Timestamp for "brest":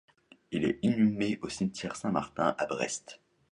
2.65-3.19